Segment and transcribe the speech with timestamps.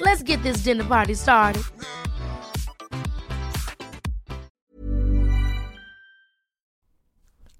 [0.00, 1.64] Let's get this dinner party started.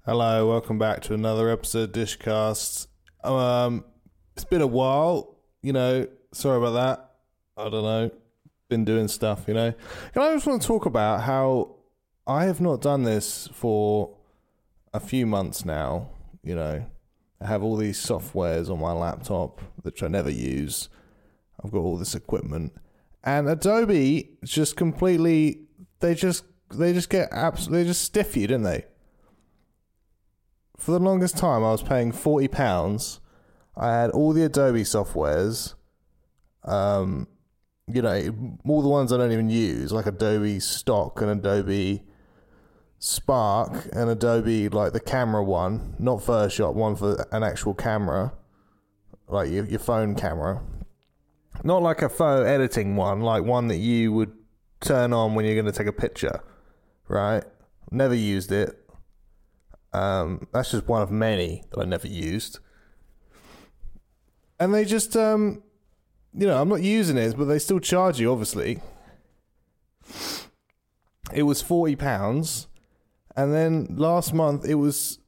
[0.05, 2.87] Hello, welcome back to another episode of Dishcast.
[3.23, 3.85] Um,
[4.35, 6.07] it's been a while, you know.
[6.31, 7.11] Sorry about that.
[7.57, 8.11] I don't know.
[8.69, 9.73] Been doing stuff, you know.
[10.13, 11.75] And I just want to talk about how
[12.27, 14.15] I have not done this for
[14.93, 16.09] a few months now.
[16.43, 16.85] You know,
[17.41, 20.89] I have all these softwares on my laptop which I never use.
[21.63, 22.73] I've got all this equipment,
[23.23, 25.61] and Adobe just completely
[25.99, 28.85] they just they just get absolutely they just stiff you, didn't they?
[30.77, 33.19] for the longest time, I was paying forty pounds.
[33.75, 35.73] I had all the Adobe softwares,
[36.63, 37.27] um,
[37.87, 42.03] you know, all the ones I don't even use, like Adobe Stock and Adobe
[42.99, 48.33] Spark and Adobe like the camera one, not Photoshop, one for an actual camera,
[49.27, 50.61] like your your phone camera,
[51.63, 54.31] not like a photo editing one, like one that you would
[54.81, 56.41] turn on when you're going to take a picture,
[57.07, 57.43] right?
[57.91, 58.77] Never used it.
[59.93, 62.59] Um, that's just one of many that I never used.
[64.59, 65.63] And they just, um,
[66.33, 68.81] you know, I'm not using it, but they still charge you, obviously.
[71.33, 72.67] It was forty pounds,
[73.35, 75.19] and then last month it was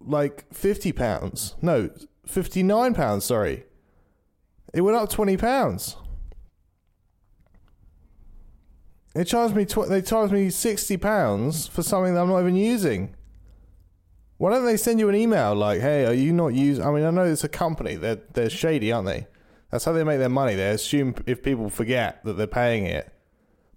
[0.00, 1.56] like fifty pounds.
[1.62, 1.88] No,
[2.26, 3.24] fifty nine pounds.
[3.24, 3.64] Sorry,
[4.72, 5.96] it went up twenty pounds.
[9.14, 9.64] They charged me.
[9.64, 13.14] Tw- they charged me sixty pounds for something that I'm not even using.
[14.36, 17.04] Why don't they send you an email like, "Hey, are you not using?" I mean,
[17.04, 19.26] I know it's a company; they're they're shady, aren't they?
[19.70, 20.54] That's how they make their money.
[20.54, 23.12] They assume if people forget that they're paying it.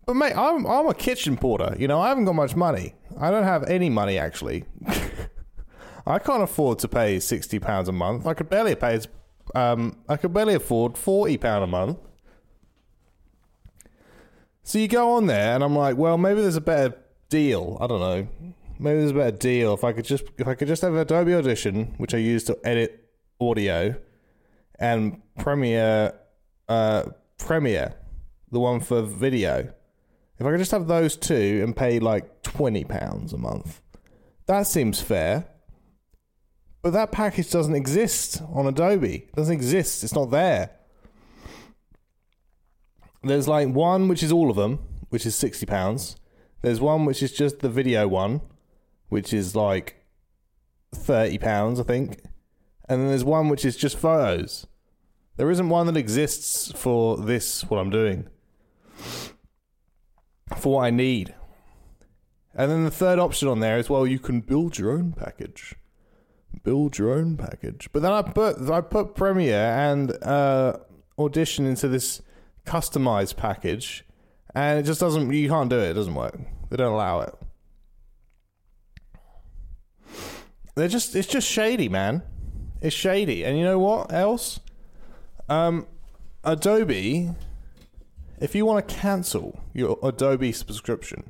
[0.05, 1.75] But mate, I'm I'm a kitchen porter.
[1.79, 2.95] You know, I haven't got much money.
[3.19, 4.65] I don't have any money actually.
[6.05, 8.25] I can't afford to pay sixty pounds a month.
[8.27, 8.99] I could barely pay.
[9.53, 11.97] Um, I could barely afford forty pound a month.
[14.63, 16.95] So you go on there, and I'm like, well, maybe there's a better
[17.29, 17.77] deal.
[17.81, 18.27] I don't know.
[18.79, 21.33] Maybe there's a better deal if I could just if I could just have Adobe
[21.33, 23.09] Audition, which I use to edit
[23.39, 23.95] audio,
[24.79, 26.13] and Premiere,
[26.69, 27.03] uh,
[27.37, 27.95] Premiere,
[28.51, 29.73] the one for video.
[30.39, 33.81] If I could just have those two and pay like twenty pounds a month,
[34.45, 35.47] that seems fair.
[36.81, 39.15] But that package doesn't exist on Adobe.
[39.15, 40.03] It doesn't exist.
[40.03, 40.71] It's not there.
[43.23, 44.79] there's like one which is all of them,
[45.09, 46.15] which is sixty pounds.
[46.61, 48.41] There's one which is just the video one,
[49.09, 50.03] which is like
[50.93, 52.23] thirty pounds, I think.
[52.89, 54.65] And then there's one which is just photos.
[55.37, 58.27] There isn't one that exists for this what I'm doing.
[60.57, 61.35] For what I need.
[62.53, 65.75] And then the third option on there is well, you can build your own package.
[66.63, 67.89] Build your own package.
[67.91, 70.77] But then I put I put Premiere and uh,
[71.17, 72.21] Audition into this
[72.65, 74.05] customized package,
[74.53, 75.31] and it just doesn't.
[75.31, 75.91] You can't do it.
[75.91, 76.37] It doesn't work.
[76.69, 77.35] They don't allow it.
[80.75, 81.15] They're just.
[81.15, 82.21] It's just shady, man.
[82.81, 83.43] It's shady.
[83.43, 84.59] And you know what else?
[85.49, 85.87] Um,
[86.43, 87.31] Adobe.
[88.39, 91.29] If you want to cancel your Adobe subscription,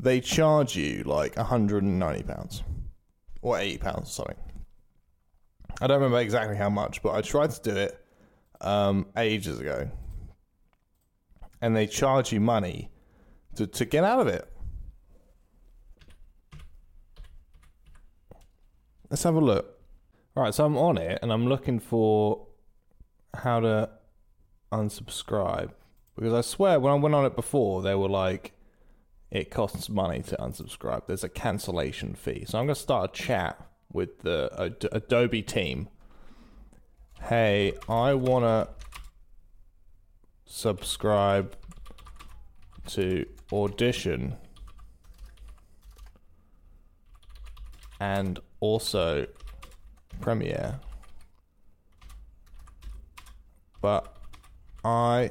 [0.00, 2.64] they charge you like 190 pounds
[3.44, 4.36] or 80 pounds or something.
[5.80, 8.04] I don't remember exactly how much, but I tried to do it
[8.60, 9.90] um, ages ago,
[11.60, 12.90] and they charge you money
[13.56, 14.50] to to get out of it.
[19.10, 19.78] Let's have a look.
[20.36, 22.46] All right, so I'm on it, and I'm looking for
[23.34, 23.90] how to
[24.72, 25.70] unsubscribe
[26.16, 28.52] because I swear when I went on it before, they were like,
[29.34, 31.08] it costs money to unsubscribe.
[31.08, 32.44] There's a cancellation fee.
[32.46, 33.60] So I'm going to start a chat
[33.92, 35.88] with the Ad- Adobe team.
[37.20, 38.68] Hey, I want to
[40.46, 41.56] subscribe
[42.86, 44.36] to Audition
[47.98, 49.26] and also
[50.20, 50.78] Premiere.
[53.80, 54.16] But
[54.84, 55.30] I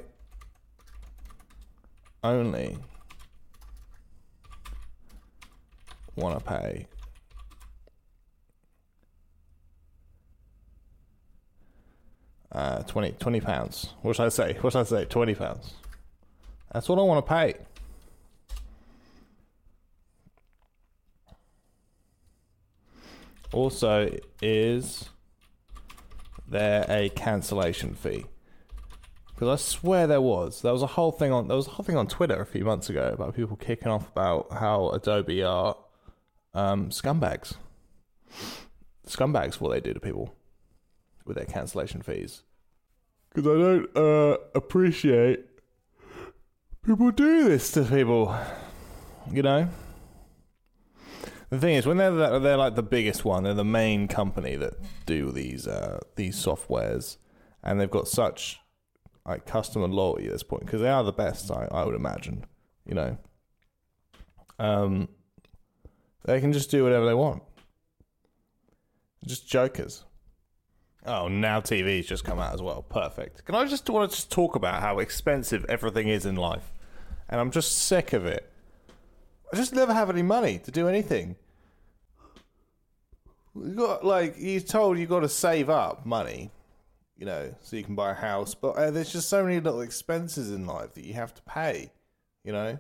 [2.22, 2.78] only
[6.16, 6.88] want to pay
[12.54, 13.94] uh, 20, 20 pounds.
[14.02, 14.58] What should I say?
[14.62, 15.06] What should I say?
[15.06, 15.74] 20 pounds.
[16.72, 17.56] That's what I want to pay.
[23.52, 24.10] Also,
[24.42, 25.10] is
[26.48, 28.26] there a cancellation fee?
[29.34, 30.62] Because I swear there was.
[30.62, 31.48] There was a whole thing on.
[31.48, 34.08] There was a whole thing on Twitter a few months ago about people kicking off
[34.10, 35.76] about how Adobe are
[36.54, 37.56] um, scumbags.
[39.08, 40.36] Scumbags, what they do to people
[41.26, 42.44] with their cancellation fees.
[43.34, 45.46] Because I don't uh, appreciate
[46.86, 48.36] people do this to people.
[49.32, 49.70] You know.
[51.50, 54.56] The thing is, when they're the, they're like the biggest one, they're the main company
[54.56, 54.74] that
[55.06, 57.18] do these uh, these softwares,
[57.64, 58.60] and they've got such
[59.26, 61.52] like customer loyalty at this point because they are the best.
[61.52, 62.46] I, I would imagine,
[62.86, 63.18] you know.
[64.60, 65.10] Um,
[66.24, 67.44] they can just do whatever they want.
[69.26, 70.04] Just jokers.
[71.06, 72.82] Oh, now TV's just come out as well.
[72.82, 73.44] Perfect.
[73.46, 76.74] Can I just want to just talk about how expensive everything is in life,
[77.30, 78.50] and I'm just sick of it.
[79.52, 81.36] I just never have any money to do anything.
[83.56, 86.52] You got like you're told you got to save up money,
[87.18, 88.56] you know, so you can buy a house.
[88.56, 91.92] But uh, there's just so many little expenses in life that you have to pay,
[92.44, 92.80] you know.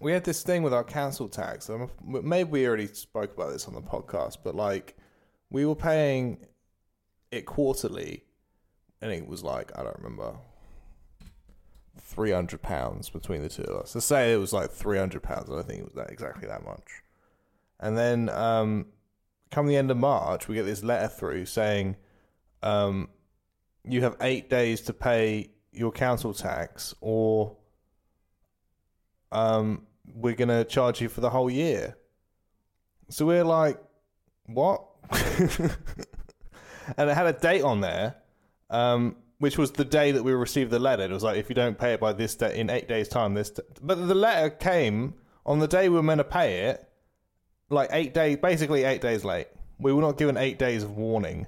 [0.00, 1.70] We had this thing with our council tax.
[2.04, 4.96] Maybe we already spoke about this on the podcast, but like
[5.50, 6.46] we were paying
[7.30, 8.24] it quarterly,
[9.00, 10.36] and it was like I don't remember
[12.00, 13.92] three hundred pounds between the two of us.
[13.92, 16.48] To say it was like three hundred pounds, I don't think it was that exactly
[16.48, 17.02] that much.
[17.80, 18.86] And then, um,
[19.50, 21.96] come the end of March, we get this letter through saying,
[22.62, 23.08] um,
[23.84, 27.56] you have eight days to pay your council tax, or
[29.30, 31.96] um, we're gonna charge you for the whole year.
[33.10, 33.80] So we're like,
[34.46, 34.84] what?
[35.10, 38.16] and it had a date on there.
[38.70, 41.04] Um, which was the day that we received the letter.
[41.04, 43.34] It was like, if you don't pay it by this day, in eight days' time,
[43.34, 43.52] this.
[43.80, 45.14] But the letter came
[45.46, 46.86] on the day we were meant to pay it,
[47.70, 49.48] like eight days, basically eight days late.
[49.78, 51.46] We were not given eight days of warning.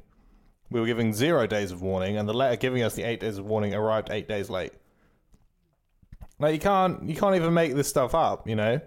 [0.70, 3.38] We were given zero days of warning, and the letter giving us the eight days
[3.38, 4.72] of warning arrived eight days late.
[6.40, 8.80] Like you can't, you can't even make this stuff up, you know.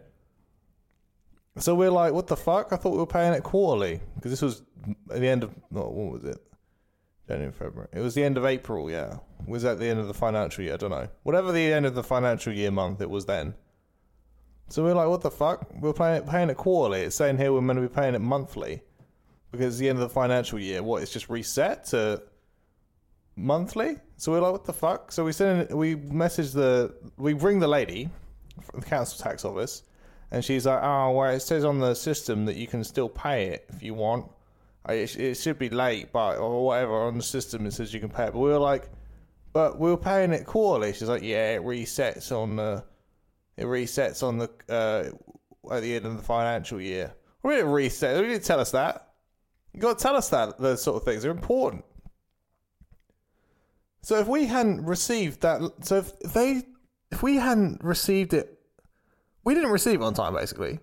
[1.60, 2.74] So we're like, what the fuck?
[2.74, 4.64] I thought we were paying it quarterly because this was
[5.12, 6.42] at the end of no, what was it?
[7.28, 7.90] January, February.
[7.94, 9.18] It was the end of April, yeah.
[9.46, 10.74] Was that the end of the financial year?
[10.74, 11.08] I don't know.
[11.22, 13.54] Whatever the end of the financial year month it was then.
[14.70, 15.70] So we're like, what the fuck?
[15.80, 17.02] We're paying it, paying it quarterly.
[17.02, 18.82] It's saying here we're meant to be paying it monthly
[19.52, 20.82] because the end of the financial year.
[20.82, 21.04] What?
[21.04, 22.24] It's just reset to
[23.36, 23.98] monthly.
[24.18, 25.12] So we're like, what the fuck?
[25.12, 28.10] So we send, in, we message the, we ring the lady
[28.62, 29.84] from the council tax office,
[30.32, 33.48] and she's like, oh, well, it says on the system that you can still pay
[33.48, 34.30] it if you want.
[34.90, 38.10] It, it should be late, but or whatever on the system it says you can
[38.10, 38.34] pay it.
[38.34, 38.90] But we were like,
[39.54, 40.94] but we were paying it quarterly.
[40.94, 42.84] She's like, yeah, it resets on the,
[43.56, 47.14] it resets on the uh, at the end of the financial year.
[47.44, 48.20] We didn't reset.
[48.22, 49.10] We didn't tell us that.
[49.74, 51.84] You got to tell us that those sort of things are important.
[54.04, 56.64] So if we hadn't received that, so if they,
[57.10, 58.60] if we hadn't received it,
[59.46, 60.36] we didn't receive it on time.
[60.36, 60.80] Basically,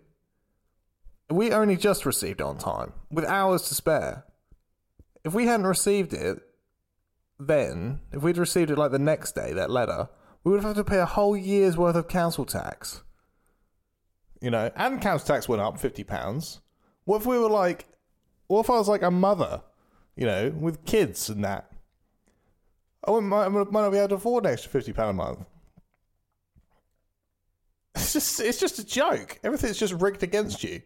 [1.28, 4.24] we only just received it on time with hours to spare.
[5.22, 6.38] If we hadn't received it,
[7.38, 10.08] then if we'd received it like the next day, that letter,
[10.42, 13.02] we would have had to pay a whole year's worth of council tax.
[14.40, 16.62] You know, and council tax went up fifty pounds.
[17.04, 17.84] What if we were like,
[18.46, 19.62] what if I was like a mother,
[20.16, 21.69] you know, with kids and that?
[23.06, 25.44] I might, might not be able to afford an extra fifty pound a month.
[27.94, 29.38] It's just it's just a joke.
[29.42, 30.82] Everything's just rigged against you.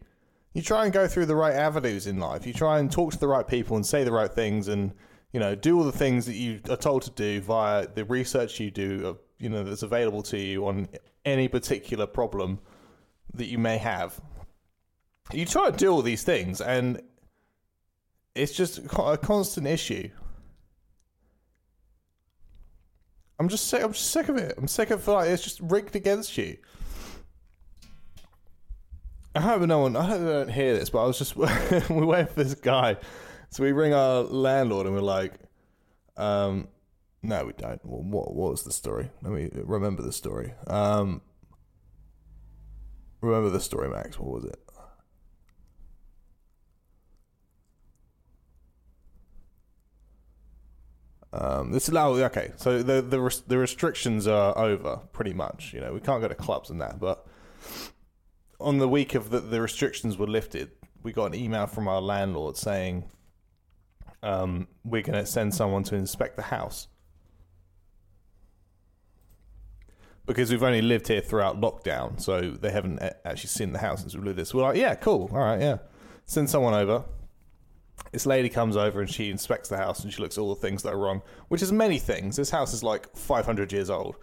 [0.53, 2.47] You try and go through the right avenues in life.
[2.47, 4.93] You try and talk to the right people and say the right things, and
[5.33, 8.59] you know do all the things that you are told to do via the research
[8.59, 9.07] you do.
[9.07, 10.87] Uh, you know that's available to you on
[11.25, 12.59] any particular problem
[13.33, 14.19] that you may have.
[15.33, 17.01] You try to do all these things, and
[18.35, 20.09] it's just a constant issue.
[23.39, 23.83] I'm just sick.
[23.83, 24.53] I'm just sick of it.
[24.57, 26.57] I'm sick of like it's just rigged against you.
[29.35, 29.97] I hope no one.
[29.97, 31.35] I hope they don't hear this, but I was just
[31.89, 32.95] we wait for this guy,
[33.49, 35.33] so we ring our landlord and we're like,
[36.15, 36.69] um,
[37.21, 37.83] no, we don't.
[37.83, 39.09] Well, what what was the story?
[39.21, 40.53] Let me remember the story.
[40.67, 41.21] Um,
[43.19, 44.17] remember the story, Max.
[44.17, 44.64] What was it?
[51.37, 52.53] Um, this is oh, okay.
[52.55, 55.73] So the the res- the restrictions are over pretty much.
[55.73, 56.99] You know, we can't go to clubs and that.
[56.99, 57.25] But
[58.59, 60.71] on the week of the, the restrictions were lifted,
[61.03, 63.09] we got an email from our landlord saying
[64.23, 66.87] um, we're going to send someone to inspect the house
[70.25, 74.15] because we've only lived here throughout lockdown, so they haven't actually seen the house since
[74.15, 74.47] we lived.
[74.47, 75.77] So we're like, yeah, cool, all right, yeah,
[76.25, 77.03] send someone over
[78.15, 80.61] this lady comes over and she inspects the house and she looks at all the
[80.61, 82.37] things that are wrong, which is many things.
[82.37, 84.15] This house is like 500 years old.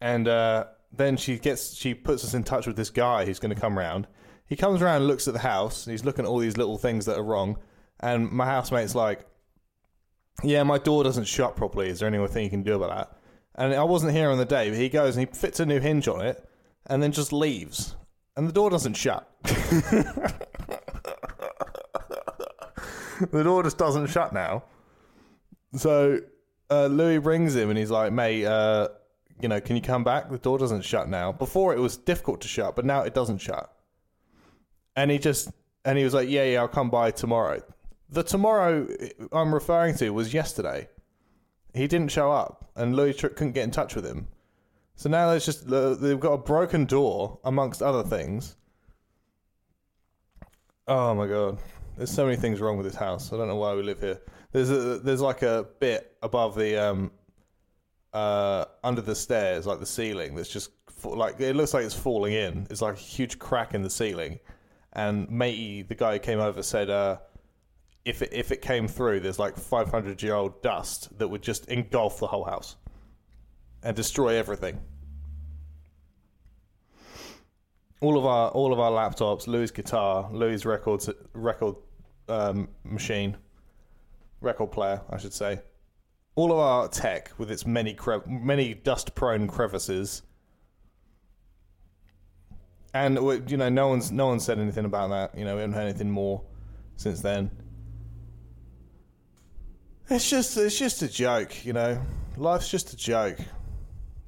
[0.00, 3.54] And uh, then she gets she puts us in touch with this guy who's going
[3.54, 4.06] to come around.
[4.46, 6.78] He comes around and looks at the house and he's looking at all these little
[6.78, 7.58] things that are wrong.
[8.00, 9.26] And my housemate's like,
[10.42, 11.90] "Yeah, my door doesn't shut properly.
[11.90, 13.18] Is there anything you can do about that?"
[13.54, 15.78] And I wasn't here on the day, but he goes and he fits a new
[15.78, 16.42] hinge on it
[16.86, 17.96] and then just leaves.
[18.34, 19.28] And the door doesn't shut.
[23.30, 24.64] the door just doesn't shut now.
[25.76, 26.20] So
[26.70, 28.88] uh, Louis rings him and he's like, mate, uh,
[29.40, 30.30] you know, can you come back?
[30.30, 31.32] The door doesn't shut now.
[31.32, 33.72] Before it was difficult to shut, but now it doesn't shut.
[34.96, 35.50] And he just,
[35.84, 37.62] and he was like, yeah, yeah, I'll come by tomorrow.
[38.10, 38.86] The tomorrow
[39.32, 40.88] I'm referring to was yesterday.
[41.74, 44.28] He didn't show up, and Louis couldn't get in touch with him.
[44.96, 48.56] So now there's just uh, they've got a broken door amongst other things.
[50.86, 51.58] Oh my god.
[51.96, 53.32] There's so many things wrong with this house.
[53.32, 54.20] I don't know why we live here.
[54.52, 57.10] There's a there's like a bit above the um
[58.12, 60.70] uh under the stairs, like the ceiling, that's just
[61.04, 62.66] like it looks like it's falling in.
[62.70, 64.40] It's like a huge crack in the ceiling.
[64.94, 67.18] And matey, the guy who came over, said uh,
[68.04, 71.66] if it, if it came through, there's like 500 year old dust that would just
[71.68, 72.76] engulf the whole house
[73.82, 74.78] and destroy everything
[78.02, 81.76] all of our all of our laptops, Louis' guitar, Louis' records record
[82.28, 83.36] um, machine,
[84.40, 85.60] record player, I should say.
[86.34, 90.22] All of our tech with its many cre- many dust prone crevices.
[92.92, 93.16] And
[93.48, 95.38] you know, no one's no one said anything about that.
[95.38, 96.42] You know, we haven't heard anything more
[96.96, 97.50] since then.
[100.10, 102.02] It's just it's just a joke, you know.
[102.36, 103.38] Life's just a joke.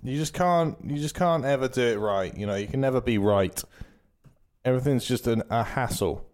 [0.05, 0.77] You just can't.
[0.85, 2.37] You just can't ever do it right.
[2.37, 3.61] You know, you can never be right.
[4.63, 6.27] Everything's just an, a hassle.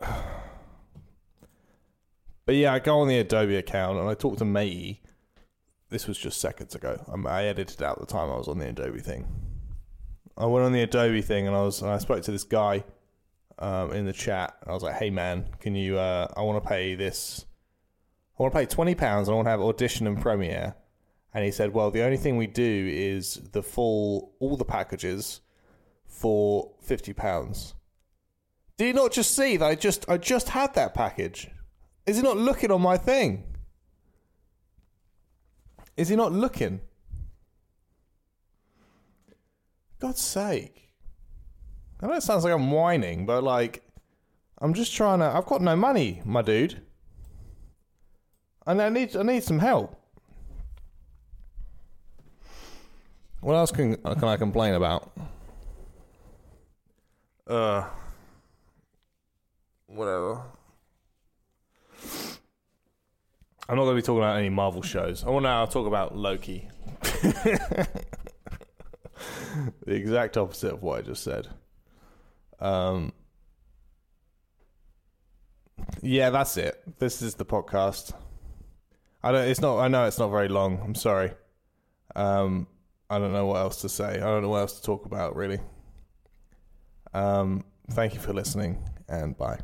[2.46, 5.02] But yeah, I go on the Adobe account and I talk to Matey.
[5.88, 6.98] This was just seconds ago.
[7.28, 9.28] I edited out the time I was on the Adobe thing.
[10.36, 12.82] I went on the Adobe thing and I was and I spoke to this guy
[13.60, 14.56] um, in the chat.
[14.66, 15.96] I was like, "Hey man, can you?
[15.98, 17.46] Uh, I want to pay this
[18.40, 19.28] I want to pay twenty pounds.
[19.28, 20.74] And I want to have audition and premiere.
[21.34, 25.42] And he said, well, the only thing we do is the full all the packages
[26.06, 27.74] for fifty pounds.
[28.78, 31.50] Do you not just see that I just I just had that package?
[32.06, 33.44] Is he not looking on my thing?
[35.98, 36.80] Is he not looking?
[39.98, 40.88] God's sake.
[42.00, 43.82] I know it sounds like I'm whining, but like
[44.58, 46.80] I'm just trying to I've got no money, my dude.
[48.70, 50.00] And I need I need some help.
[53.40, 55.10] What else can can I complain about?
[57.48, 57.84] Uh,
[59.88, 60.42] whatever.
[63.68, 65.24] I'm not going to be talking about any Marvel shows.
[65.24, 66.68] I want to talk about Loki.
[67.02, 67.88] the
[69.86, 71.48] exact opposite of what I just said.
[72.60, 73.12] Um,
[76.02, 76.80] yeah, that's it.
[77.00, 78.12] This is the podcast.
[79.22, 79.48] I don't.
[79.48, 79.78] It's not.
[79.78, 80.80] I know it's not very long.
[80.82, 81.32] I'm sorry.
[82.16, 82.66] Um,
[83.08, 84.16] I don't know what else to say.
[84.16, 85.36] I don't know what else to talk about.
[85.36, 85.60] Really.
[87.12, 89.58] Um, thank you for listening, and bye.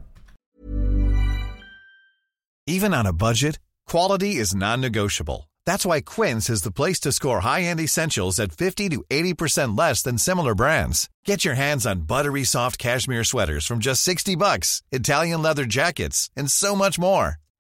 [2.66, 5.48] Even on a budget, quality is non-negotiable.
[5.64, 10.02] That's why Quince is the place to score high-end essentials at 50 to 80% less
[10.02, 11.08] than similar brands.
[11.24, 16.30] Get your hands on buttery soft cashmere sweaters from just 60 bucks, Italian leather jackets,
[16.36, 17.36] and so much more.